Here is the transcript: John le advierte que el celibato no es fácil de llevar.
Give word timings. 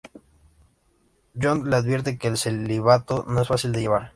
John 1.39 1.69
le 1.69 1.75
advierte 1.75 2.17
que 2.17 2.27
el 2.29 2.35
celibato 2.35 3.23
no 3.27 3.39
es 3.43 3.47
fácil 3.47 3.71
de 3.71 3.81
llevar. 3.81 4.09